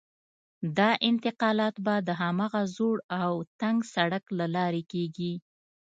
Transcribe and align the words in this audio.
دا 0.77 0.89
انتقالات 1.09 1.75
به 1.85 1.95
د 2.07 2.09
هماغه 2.21 2.61
زوړ 2.75 2.97
او 3.23 3.31
تنګ 3.61 3.77
سړک 3.93 4.23
له 4.39 4.45
لارې 4.55 4.83
کېږي. 4.91 5.33